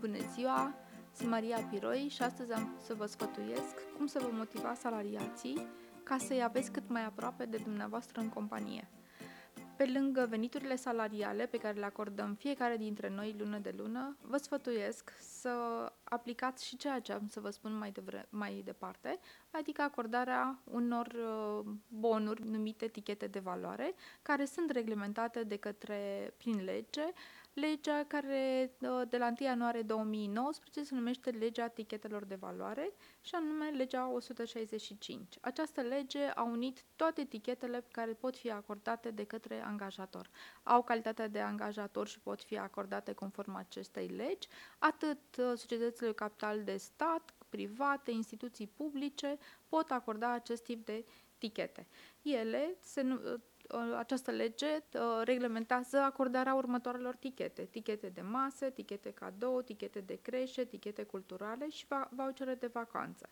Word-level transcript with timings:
Bună 0.00 0.18
ziua! 0.34 0.74
Sunt 1.16 1.28
Maria 1.30 1.58
Piroi 1.70 2.08
și 2.10 2.22
astăzi 2.22 2.52
am 2.52 2.76
să 2.84 2.94
vă 2.94 3.06
sfătuiesc 3.06 3.92
cum 3.96 4.06
să 4.06 4.18
vă 4.18 4.28
motiva 4.32 4.74
salariații 4.74 5.66
ca 6.02 6.18
să-i 6.18 6.42
aveți 6.42 6.70
cât 6.70 6.88
mai 6.88 7.04
aproape 7.04 7.44
de 7.44 7.56
dumneavoastră 7.56 8.20
în 8.20 8.28
companie. 8.28 8.88
Pe 9.76 9.86
lângă 9.86 10.26
veniturile 10.28 10.76
salariale 10.76 11.46
pe 11.46 11.56
care 11.56 11.78
le 11.78 11.84
acordăm 11.84 12.34
fiecare 12.34 12.76
dintre 12.76 13.08
noi 13.08 13.34
lună 13.38 13.58
de 13.58 13.74
lună, 13.76 14.16
vă 14.20 14.36
sfătuiesc 14.36 15.12
să 15.18 15.52
aplicați 16.04 16.66
și 16.66 16.76
ceea 16.76 17.00
ce 17.00 17.12
am 17.12 17.26
să 17.28 17.40
vă 17.40 17.50
spun 17.50 17.78
mai, 17.78 17.90
devre- 17.90 18.26
mai 18.30 18.62
departe, 18.64 19.18
adică 19.50 19.82
acordarea 19.82 20.58
unor 20.64 21.06
uh, 21.06 21.72
bonuri 21.88 22.48
numite 22.48 22.84
etichete 22.84 23.26
de 23.26 23.38
valoare, 23.38 23.94
care 24.22 24.44
sunt 24.44 24.70
reglementate 24.70 25.42
de 25.42 25.56
către 25.56 26.34
prin 26.36 26.64
lege 26.64 27.12
legea 27.60 28.04
care 28.08 28.72
uh, 28.80 29.02
de 29.08 29.16
la 29.18 29.26
1 29.26 29.34
ianuarie 29.38 29.82
2019 29.82 30.84
se 30.84 30.94
numește 30.94 31.30
Legea 31.30 31.64
Etichetelor 31.64 32.24
de 32.24 32.34
Valoare 32.34 32.92
și 33.20 33.34
anume 33.34 33.68
Legea 33.68 34.08
165. 34.08 35.38
Această 35.40 35.80
lege 35.80 36.24
a 36.34 36.42
unit 36.42 36.84
toate 36.96 37.20
etichetele 37.20 37.84
care 37.90 38.12
pot 38.12 38.36
fi 38.36 38.50
acordate 38.50 39.10
de 39.10 39.24
către 39.24 39.62
angajator. 39.64 40.30
Au 40.62 40.82
calitatea 40.82 41.28
de 41.28 41.40
angajator 41.40 42.06
și 42.08 42.20
pot 42.20 42.42
fi 42.42 42.58
acordate 42.58 43.12
conform 43.12 43.54
acestei 43.54 44.06
legi, 44.06 44.48
atât 44.78 45.18
uh, 45.38 45.52
societățile 45.56 46.12
capital 46.12 46.64
de 46.64 46.76
stat, 46.76 47.34
private, 47.50 48.10
instituții 48.10 48.66
publice 48.66 49.38
pot 49.68 49.90
acorda 49.90 50.32
acest 50.32 50.62
tip 50.62 50.84
de 50.84 51.04
etichete. 51.34 51.86
Ele 52.22 52.76
se, 52.80 53.02
uh, 53.02 53.40
Uh, 53.74 53.96
această 53.96 54.30
lege 54.30 54.66
uh, 54.66 55.00
reglementează 55.24 55.98
acordarea 55.98 56.54
următoarelor 56.54 57.16
tichete. 57.16 57.64
Tichete 57.64 58.08
de 58.08 58.20
masă, 58.20 58.70
tichete 58.70 59.10
cadou, 59.10 59.60
tichete 59.62 60.00
de 60.00 60.18
creșe, 60.22 60.64
tichete 60.64 61.02
culturale 61.02 61.68
și 61.68 61.86
vouchere 62.10 62.54
de 62.54 62.66
vacanță. 62.66 63.28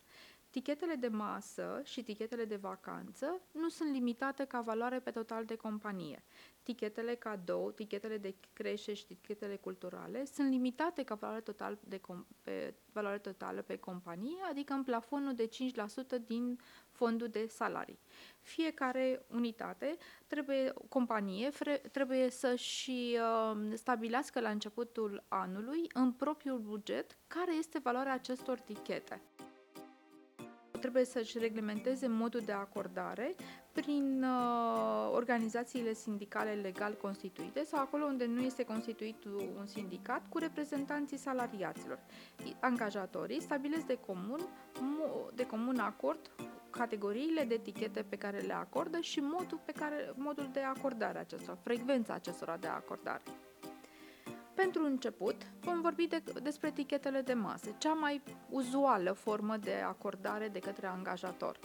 Tichetele 0.49 0.95
de 0.95 1.07
masă 1.07 1.81
și 1.83 2.03
tichetele 2.03 2.45
de 2.45 2.55
vacanță 2.55 3.41
nu 3.51 3.69
sunt 3.69 3.91
limitate 3.91 4.45
ca 4.45 4.61
valoare 4.61 4.99
pe 4.99 5.11
total 5.11 5.45
de 5.45 5.55
companie. 5.55 6.23
Tichetele 6.63 7.15
cadou, 7.15 7.71
tichetele 7.71 8.17
de 8.17 8.35
creșe 8.53 8.93
și 8.93 9.05
tichetele 9.05 9.55
culturale 9.55 10.25
sunt 10.25 10.49
limitate 10.49 11.03
ca 11.03 11.15
valoare, 11.15 11.41
total 11.41 11.77
de 11.83 11.97
com- 11.97 12.25
pe, 12.41 12.73
valoare 12.91 13.17
totală 13.17 13.61
pe 13.61 13.77
companie, 13.77 14.37
adică 14.49 14.73
în 14.73 14.83
plafonul 14.83 15.33
de 15.33 15.47
5% 15.47 16.17
din 16.25 16.59
fondul 16.91 17.27
de 17.27 17.47
salarii. 17.47 17.99
Fiecare 18.41 19.25
unitate 19.31 19.97
trebuie, 20.27 20.73
companie, 20.89 21.49
fre, 21.49 21.77
trebuie 21.91 22.29
să 22.29 22.55
și 22.55 23.17
uh, 23.51 23.73
stabilească 23.73 24.39
la 24.39 24.49
începutul 24.49 25.23
anului 25.27 25.89
în 25.93 26.11
propriul 26.11 26.59
buget 26.59 27.17
care 27.27 27.55
este 27.55 27.79
valoarea 27.79 28.13
acestor 28.13 28.59
tichete 28.59 29.21
trebuie 30.79 31.05
să-și 31.05 31.37
reglementeze 31.37 32.07
modul 32.07 32.41
de 32.45 32.51
acordare 32.51 33.35
prin 33.71 34.23
uh, 34.23 35.11
organizațiile 35.13 35.93
sindicale 35.93 36.51
legal 36.53 36.93
constituite 37.01 37.63
sau 37.63 37.79
acolo 37.79 38.05
unde 38.05 38.25
nu 38.25 38.41
este 38.41 38.63
constituit 38.63 39.23
un 39.57 39.65
sindicat 39.65 40.21
cu 40.29 40.37
reprezentanții 40.37 41.17
salariaților. 41.17 41.99
Angajatorii 42.59 43.41
stabilesc 43.41 43.85
de 43.85 43.97
comun, 44.05 44.39
de 45.35 45.45
comun 45.45 45.79
acord 45.79 46.31
categoriile 46.69 47.43
de 47.43 47.53
etichete 47.53 48.05
pe 48.09 48.15
care 48.15 48.39
le 48.39 48.53
acordă 48.53 48.99
și 48.99 49.19
modul, 49.19 49.59
pe 49.65 49.71
care, 49.71 50.13
modul 50.15 50.49
de 50.53 50.59
acordare 50.59 51.19
acestora, 51.19 51.57
frecvența 51.63 52.13
acestora 52.13 52.57
de 52.57 52.67
acordare. 52.67 53.21
Pentru 54.59 54.85
început, 54.85 55.35
vom 55.59 55.81
vorbi 55.81 56.07
de, 56.07 56.23
despre 56.43 56.67
etichetele 56.67 57.21
de 57.21 57.33
masă, 57.33 57.75
cea 57.77 57.93
mai 57.93 58.21
uzuală 58.49 59.11
formă 59.11 59.57
de 59.57 59.73
acordare 59.87 60.47
de 60.47 60.59
către 60.59 60.87
angajator. 60.87 61.59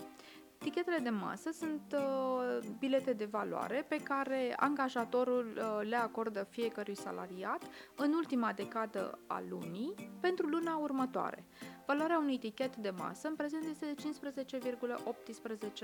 Tichetele 0.65 0.99
de 0.99 1.11
masă 1.11 1.51
sunt 1.53 1.95
uh, 1.95 2.69
bilete 2.79 3.13
de 3.13 3.25
valoare 3.25 3.85
pe 3.89 3.97
care 3.97 4.53
angajatorul 4.57 5.47
uh, 5.57 5.89
le 5.89 5.97
acordă 5.97 6.47
fiecărui 6.51 6.97
salariat 6.97 7.63
în 7.97 8.13
ultima 8.13 8.53
decadă 8.53 9.19
a 9.27 9.43
lunii 9.49 9.95
pentru 10.21 10.47
luna 10.47 10.77
următoare. 10.77 11.45
Valoarea 11.87 12.19
unui 12.19 12.39
tichet 12.39 12.77
de 12.77 12.91
masă 12.91 13.29
în 13.29 13.35
prezent 13.35 13.65
este 13.71 13.87
de 13.87 14.03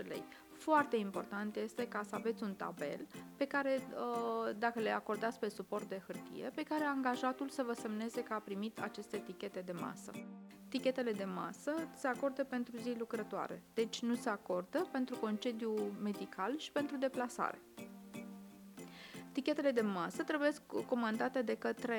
15,18 0.03 0.07
lei. 0.07 0.25
Foarte 0.53 0.97
important 0.97 1.57
este 1.57 1.89
ca 1.89 2.03
să 2.09 2.15
aveți 2.15 2.43
un 2.43 2.55
tabel 2.55 3.07
pe 3.37 3.45
care, 3.45 3.89
uh, 3.91 4.57
dacă 4.59 4.81
le 4.81 4.91
acordați 4.91 5.39
pe 5.39 5.49
suport 5.49 5.89
de 5.89 6.03
hârtie, 6.07 6.51
pe 6.55 6.63
care 6.63 6.85
angajatul 6.85 7.49
să 7.49 7.63
vă 7.63 7.73
semneze 7.73 8.23
că 8.23 8.33
a 8.33 8.39
primit 8.39 8.81
aceste 8.81 9.17
etichete 9.17 9.61
de 9.61 9.73
masă. 9.73 10.11
Tichetele 10.71 11.13
de 11.13 11.25
masă 11.25 11.73
se 11.97 12.07
acordă 12.07 12.45
pentru 12.45 12.77
zi 12.77 12.95
lucrătoare, 12.99 13.63
deci 13.75 14.03
nu 14.03 14.15
se 14.15 14.29
acordă 14.29 14.89
pentru 14.91 15.17
concediu 15.17 15.75
medical 16.03 16.59
și 16.59 16.73
pentru 16.73 16.97
deplasare. 16.97 17.59
Tichetele 19.33 19.71
de 19.71 19.81
masă 19.81 20.23
trebuie 20.23 20.51
comandate 20.89 21.43
de 21.43 21.55
către 21.55 21.99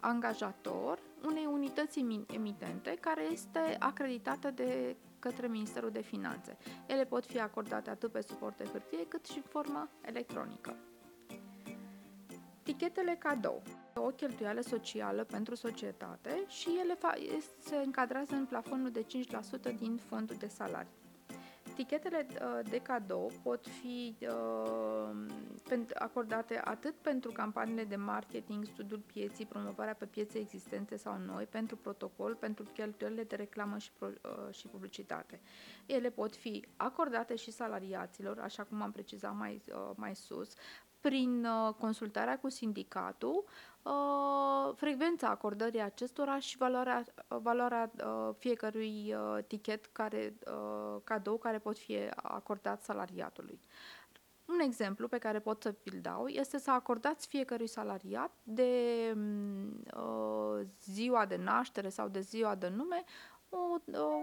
angajator 0.00 0.98
unei 1.24 1.46
unități 1.52 2.04
emitente 2.34 2.96
care 3.00 3.22
este 3.32 3.76
acreditată 3.78 4.50
de 4.50 4.96
către 5.18 5.46
Ministerul 5.46 5.90
de 5.90 6.02
Finanțe. 6.02 6.56
Ele 6.86 7.04
pot 7.04 7.26
fi 7.26 7.40
acordate 7.40 7.90
atât 7.90 8.12
pe 8.12 8.20
suport 8.20 8.56
de 8.56 8.64
hârtie 8.64 9.06
cât 9.08 9.26
și 9.26 9.36
în 9.36 9.42
formă 9.48 9.88
electronică. 10.00 10.76
Tichetele 12.82 13.16
cadou 13.18 13.62
o 13.94 14.00
cheltuială 14.06 14.60
socială 14.60 15.24
pentru 15.24 15.54
societate 15.54 16.44
și 16.48 16.68
ele 16.82 16.98
se 17.58 17.76
încadrează 17.76 18.34
în 18.34 18.46
plafonul 18.46 18.90
de 18.90 19.06
5% 19.72 19.76
din 19.78 19.96
fondul 19.96 20.36
de 20.38 20.46
salarii. 20.46 20.90
Tichetele 21.74 22.26
uh, 22.30 22.70
de 22.70 22.78
cadou 22.78 23.32
pot 23.42 23.66
fi 23.66 24.16
uh, 24.20 25.80
acordate 25.94 26.60
atât 26.64 26.94
pentru 26.94 27.30
campaniile 27.32 27.84
de 27.84 27.96
marketing, 27.96 28.64
studiul 28.64 29.02
pieții, 29.12 29.46
promovarea 29.46 29.94
pe 29.94 30.06
piețe 30.06 30.38
existente 30.38 30.96
sau 30.96 31.18
noi, 31.18 31.44
pentru 31.44 31.76
protocol, 31.76 32.34
pentru 32.34 32.64
cheltuielile 32.74 33.24
de 33.24 33.36
reclamă 33.36 33.78
și, 33.78 33.92
pro, 33.92 34.06
uh, 34.06 34.54
și 34.54 34.66
publicitate. 34.66 35.40
Ele 35.86 36.10
pot 36.10 36.36
fi 36.36 36.64
acordate 36.76 37.36
și 37.36 37.50
salariaților, 37.50 38.38
așa 38.38 38.64
cum 38.64 38.82
am 38.82 38.92
precizat 38.92 39.36
mai, 39.36 39.62
mai 39.94 40.14
sus, 40.14 40.54
prin 41.02 41.46
consultarea 41.78 42.38
cu 42.38 42.48
sindicatul, 42.48 43.44
uh, 43.82 44.74
frecvența 44.74 45.28
acordării 45.28 45.80
acestora 45.80 46.38
și 46.38 46.56
valoarea, 46.56 47.04
valoarea 47.28 47.90
uh, 47.96 48.34
fiecărui 48.38 49.14
uh, 49.14 49.44
tichet 49.46 49.86
care, 49.86 50.34
uh, 50.46 51.00
cadou 51.04 51.38
care 51.38 51.58
pot 51.58 51.78
fi 51.78 51.96
acordat 52.14 52.82
salariatului. 52.82 53.60
Un 54.44 54.58
exemplu 54.60 55.08
pe 55.08 55.18
care 55.18 55.40
pot 55.40 55.62
să 55.62 55.74
vi-l 55.82 56.00
dau 56.00 56.26
este 56.26 56.58
să 56.58 56.70
acordați 56.70 57.26
fiecărui 57.26 57.66
salariat 57.66 58.30
de 58.42 58.72
uh, 59.96 60.66
ziua 60.82 61.26
de 61.26 61.36
naștere 61.36 61.88
sau 61.88 62.08
de 62.08 62.20
ziua 62.20 62.54
de 62.54 62.68
nume 62.68 63.04
o, 63.48 63.58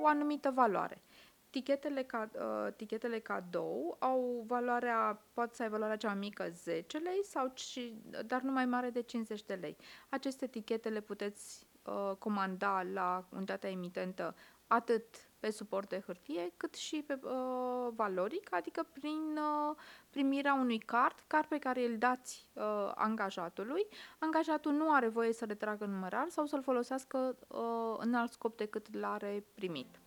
o 0.01 0.07
anumită 0.07 0.51
valoare. 0.51 1.01
Tichetele, 1.50 2.04
ca, 2.04 2.30
uh, 2.34 2.74
tichetele 2.76 3.20
cadou 3.20 3.96
au 4.00 4.44
valoarea, 4.48 5.22
poate 5.34 5.56
să 5.56 5.64
ai 5.64 5.70
valoarea 5.70 5.98
cea 5.98 6.08
mai 6.08 6.18
mică 6.18 6.50
10 6.50 6.98
lei, 6.98 7.24
sau, 7.24 7.52
ci, 7.54 7.94
dar 8.26 8.42
nu 8.42 8.52
mai 8.52 8.66
mare 8.66 8.90
de 8.90 9.02
50 9.02 9.44
de 9.44 9.54
lei. 9.54 9.78
Aceste 10.10 10.48
tichete 10.48 10.90
le 10.90 11.02
puteți 11.02 11.68
uh, 11.84 12.12
comanda 12.20 12.84
la 12.94 13.26
unitatea 13.30 13.70
emitentă 13.70 14.36
atât 14.68 15.06
pe 15.40 15.52
suport 15.52 15.90
de 15.90 16.04
hârtie, 16.06 16.54
cât 16.58 16.76
și 16.76 17.04
pe 17.08 17.20
uh, 17.24 17.88
valoric, 17.96 18.54
adică 18.54 18.88
prin 18.94 19.38
uh, 19.38 19.76
primirea 20.10 20.54
unui 20.54 20.78
card, 20.78 21.24
card 21.28 21.48
pe 21.48 21.58
care 21.58 21.86
îl 21.86 21.98
dați 21.98 22.48
uh, 22.54 22.92
angajatului. 22.96 23.88
Angajatul 24.19 24.72
nu 24.72 24.94
are 24.94 25.07
voie 25.07 25.34
să 25.34 25.45
retragă 25.45 25.86
numerar 25.86 26.25
sau 26.30 26.45
să-l 26.45 26.62
folosească 26.62 27.38
uh, 27.48 27.95
în 27.98 28.13
alt 28.13 28.31
scop 28.31 28.57
decât 28.57 28.95
l-are 28.95 29.44
primit. 29.54 30.00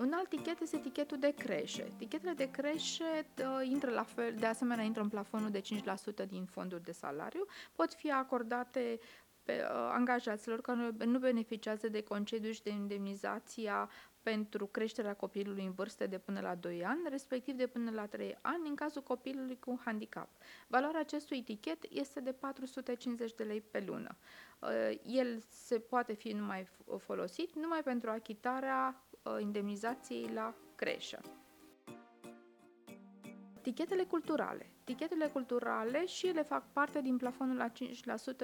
Un 0.00 0.12
alt 0.12 0.28
tichet 0.28 0.60
este 0.60 0.78
tichetul 0.78 1.18
de 1.18 1.34
creșe. 1.34 1.92
Tichetele 1.98 2.32
de 2.32 2.50
creșe 2.50 3.26
uh, 3.38 3.68
intră 3.68 3.90
la 3.90 4.02
fel, 4.02 4.34
de 4.38 4.46
asemenea 4.46 4.84
intră 4.84 5.02
în 5.02 5.08
plafonul 5.08 5.50
de 5.50 5.60
5% 6.24 6.28
din 6.28 6.44
fondul 6.44 6.80
de 6.84 6.92
salariu, 6.92 7.46
pot 7.72 7.94
fi 7.94 8.10
acordate 8.10 8.98
pe 9.42 9.52
uh, 9.52 9.90
angajaților 9.92 10.60
care 10.60 10.94
nu 11.04 11.18
beneficiază 11.18 11.88
de 11.88 12.02
concediu 12.02 12.52
și 12.52 12.62
de 12.62 12.70
indemnizația 12.70 13.90
pentru 14.22 14.66
creșterea 14.66 15.14
copilului 15.14 15.64
în 15.64 15.72
vârstă 15.72 16.06
de 16.06 16.18
până 16.18 16.40
la 16.40 16.54
2 16.54 16.84
ani, 16.84 17.00
respectiv 17.08 17.54
de 17.54 17.66
până 17.66 17.90
la 17.90 18.06
3 18.06 18.38
ani, 18.40 18.68
în 18.68 18.74
cazul 18.74 19.02
copilului 19.02 19.58
cu 19.58 19.70
un 19.70 19.78
handicap. 19.84 20.28
Valoarea 20.66 21.00
acestui 21.00 21.42
tichet 21.42 21.84
este 21.88 22.20
de 22.20 22.32
450 22.32 23.34
de 23.34 23.42
lei 23.42 23.60
pe 23.60 23.84
lună. 23.86 24.16
Uh, 24.58 24.98
el 25.04 25.40
se 25.48 25.78
poate 25.78 26.12
fi 26.12 26.32
numai 26.32 26.68
folosit 26.98 27.54
numai 27.54 27.82
pentru 27.82 28.10
achitarea 28.10 29.04
Uh, 29.09 29.09
indemnizației 29.40 30.30
la 30.34 30.54
creșă. 30.74 31.20
Tichetele 33.62 34.02
culturale. 34.04 34.70
Tichetele 34.84 35.26
culturale 35.26 36.06
și 36.06 36.26
ele 36.26 36.42
fac 36.42 36.72
parte 36.72 37.00
din 37.00 37.16
plafonul 37.16 37.56
la 37.56 37.68
5% 37.68 37.72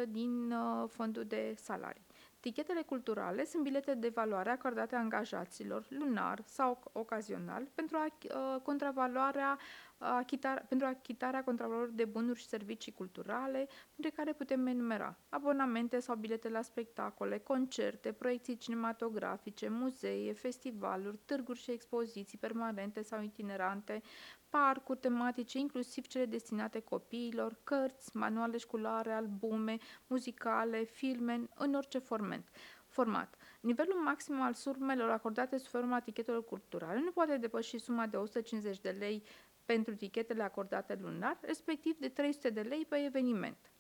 din 0.08 0.52
uh, 0.52 0.88
fondul 0.88 1.25
de 1.25 1.55
salarii. 1.58 2.05
Tichetele 2.40 2.82
culturale 2.82 3.44
sunt 3.44 3.62
bilete 3.62 3.94
de 3.94 4.08
valoare 4.08 4.50
acordate 4.50 4.94
angajaților 4.96 5.87
lunar 5.88 6.43
sau 6.44 6.82
ocazional 6.93 7.69
pentru 7.75 7.96
a, 7.96 8.06
uh, 8.06 8.61
contravaloarea 8.62 9.58
achitar, 9.98 10.64
pentru 10.69 10.87
achitarea 10.87 11.44
contravalorilor 11.44 11.94
de 11.94 12.04
bunuri 12.04 12.38
și 12.38 12.46
servicii 12.46 12.93
culturale, 12.93 13.69
printre 13.93 14.16
care 14.16 14.32
putem 14.32 14.66
enumera 14.66 15.19
abonamente 15.28 16.00
sau 16.00 16.16
bilete 16.16 16.48
la 16.48 16.62
spectacole, 16.62 17.38
concerte, 17.38 18.12
proiecții 18.12 18.56
cinematografice, 18.56 19.69
muzee, 19.69 20.32
festivaluri, 20.32 21.19
târguri 21.25 21.58
și 21.58 21.70
expoziții 21.70 22.38
permanente 22.38 23.02
sau 23.02 23.22
itinerante, 23.22 24.02
parcuri 24.48 24.98
tematice, 24.98 25.58
inclusiv 25.58 26.06
cele 26.06 26.25
destinate 26.25 26.81
copiilor, 26.81 27.58
cărți, 27.64 28.16
manuale 28.16 28.56
școlare, 28.56 29.12
albume, 29.12 29.76
muzicale, 30.06 30.82
filme, 30.82 31.48
în 31.54 31.75
orice 31.75 31.98
format. 31.98 32.48
format. 32.87 33.37
Nivelul 33.60 34.00
maxim 34.00 34.40
al 34.40 34.54
surmelor 34.54 35.10
acordate 35.10 35.58
sub 35.58 35.70
forma 35.70 35.96
etichetelor 35.96 36.44
culturale 36.44 37.00
nu 37.00 37.10
poate 37.10 37.37
depăși 37.37 37.78
suma 37.78 38.06
de 38.06 38.16
150 38.16 38.81
de 38.81 38.90
lei 38.90 39.22
pentru 39.67 39.95
tichetele 39.95 40.43
acordate 40.43 40.99
lunar, 41.01 41.39
respectiv 41.41 41.99
de 41.99 42.09
300 42.09 42.51
de 42.51 42.61
lei 42.61 42.85
pe 42.89 42.97
eveniment. 43.05 43.71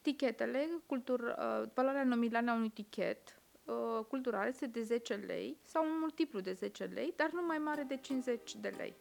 Tichetele, 0.00 0.68
cultur, 0.86 1.20
uh, 1.20 1.68
valoarea 1.74 2.04
nominală 2.04 2.50
a 2.50 2.54
unui 2.54 2.68
tichet 2.68 3.40
uh, 3.64 4.04
cultural 4.08 4.46
este 4.48 4.66
de 4.66 4.82
10 4.82 5.14
lei 5.14 5.56
sau 5.64 5.84
un 5.84 5.98
multiplu 6.00 6.40
de 6.40 6.52
10 6.52 6.84
lei, 6.84 7.12
dar 7.16 7.30
nu 7.30 7.42
mai 7.46 7.58
mare 7.58 7.82
de 7.82 7.96
50 7.96 8.54
de 8.56 8.68
lei. 8.76 8.96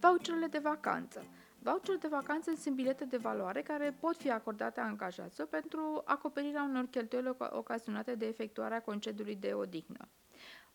Voucherele 0.00 0.46
de 0.46 0.58
vacanță. 0.58 1.24
Voucherele 1.58 1.98
de 1.98 2.08
vacanță 2.08 2.52
sunt 2.56 2.74
bilete 2.74 3.04
de 3.04 3.16
valoare 3.16 3.62
care 3.62 3.96
pot 4.00 4.16
fi 4.16 4.30
acordate 4.30 4.80
angajaților 4.80 5.48
pentru 5.48 6.02
acoperirea 6.04 6.62
unor 6.62 6.86
cheltuieli 6.86 7.36
ocazionate 7.38 8.14
de 8.14 8.26
efectuarea 8.26 8.82
concediului 8.82 9.36
de 9.36 9.52
odihnă. 9.52 10.08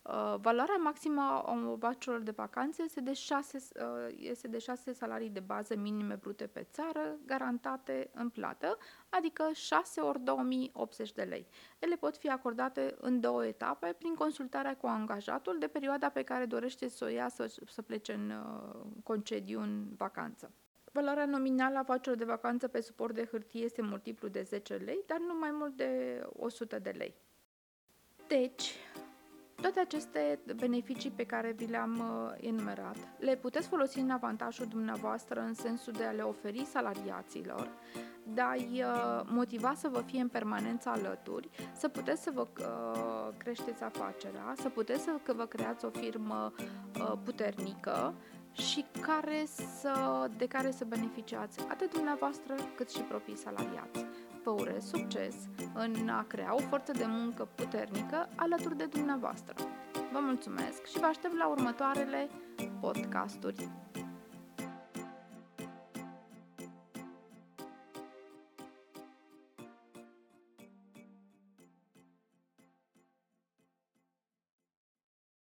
Uh, 0.03 0.35
valoarea 0.41 0.75
maximă 0.75 1.21
a 1.21 1.75
voucherelor 1.79 2.21
de 2.23 2.31
vacanțe 2.31 2.83
este 2.83 3.01
de, 3.01 3.13
6, 3.13 3.57
uh, 3.75 4.15
este 4.17 4.47
de 4.47 4.57
6 4.57 4.93
salarii 4.93 5.29
de 5.29 5.39
bază 5.39 5.75
minime 5.75 6.15
brute 6.15 6.47
pe 6.47 6.67
țară, 6.71 7.17
garantate 7.25 8.09
în 8.13 8.29
plată, 8.29 8.77
adică 9.09 9.49
6 9.53 10.01
ori 10.01 10.19
2080 10.19 11.11
de 11.11 11.21
lei. 11.21 11.47
Ele 11.79 11.95
pot 11.95 12.17
fi 12.17 12.29
acordate 12.29 12.95
în 12.99 13.19
două 13.19 13.45
etape, 13.45 13.95
prin 13.97 14.13
consultarea 14.13 14.75
cu 14.77 14.87
angajatul 14.87 15.57
de 15.59 15.67
perioada 15.67 16.09
pe 16.09 16.23
care 16.23 16.45
dorește 16.45 16.87
să 16.87 17.05
o 17.05 17.07
ia 17.07 17.29
să, 17.29 17.55
să 17.67 17.81
plece 17.81 18.13
în 18.13 18.29
uh, 18.29 18.81
concediu 19.03 19.61
în 19.61 19.85
vacanță. 19.97 20.51
Valoarea 20.91 21.25
nominală 21.25 21.77
a 21.77 21.81
voucherului 21.81 22.25
de 22.25 22.31
vacanță 22.31 22.67
pe 22.67 22.81
suport 22.81 23.13
de 23.13 23.27
hârtie 23.31 23.63
este 23.63 23.81
multiplu 23.81 24.27
de 24.27 24.41
10 24.41 24.75
lei, 24.75 25.03
dar 25.07 25.19
nu 25.19 25.37
mai 25.39 25.51
mult 25.51 25.75
de 25.75 26.21
100 26.33 26.79
de 26.79 26.89
lei. 26.89 27.15
Deci, 28.27 28.75
toate 29.61 29.79
aceste 29.79 30.39
beneficii 30.55 31.11
pe 31.11 31.23
care 31.25 31.51
vi 31.51 31.65
le-am 31.65 31.99
uh, 31.99 32.47
enumerat 32.47 32.95
le 33.19 33.35
puteți 33.35 33.67
folosi 33.67 33.99
în 33.99 34.09
avantajul 34.09 34.65
dumneavoastră 34.65 35.39
în 35.39 35.53
sensul 35.53 35.93
de 35.93 36.03
a 36.03 36.11
le 36.11 36.21
oferi 36.21 36.65
salariaților, 36.65 37.69
de 38.23 38.41
a-i 38.41 38.83
uh, 38.83 39.21
motiva 39.25 39.73
să 39.75 39.87
vă 39.87 40.01
fie 40.05 40.21
în 40.21 40.27
permanență 40.27 40.89
alături, 40.89 41.49
să 41.77 41.87
puteți 41.87 42.21
să 42.21 42.31
vă 42.33 42.47
uh, 42.59 43.33
creșteți 43.37 43.83
afacerea, 43.83 44.53
să 44.55 44.69
puteți 44.69 45.03
să 45.03 45.11
vă 45.35 45.45
creați 45.45 45.85
o 45.85 45.89
firmă 45.89 46.53
uh, 46.57 47.13
puternică 47.23 48.13
și 48.51 48.85
care 49.01 49.45
să, 49.79 50.27
de 50.37 50.47
care 50.47 50.71
să 50.71 50.85
beneficiați 50.85 51.59
atât 51.69 51.93
dumneavoastră 51.93 52.55
cât 52.75 52.89
și 52.89 53.01
proprii 53.01 53.37
salariați. 53.37 54.05
Vă 54.43 54.49
urez 54.49 54.85
succes 54.85 55.35
în 55.73 56.09
a 56.09 56.25
crea 56.27 56.55
o 56.55 56.57
forță 56.57 56.91
de 56.91 57.05
muncă 57.07 57.47
puternică 57.55 58.29
alături 58.35 58.77
de 58.77 58.85
dumneavoastră. 58.85 59.55
Vă 60.11 60.19
mulțumesc 60.21 60.85
și 60.85 60.99
vă 60.99 61.05
aștept 61.05 61.37
la 61.37 61.47
următoarele 61.47 62.29
podcasturi. 62.79 63.69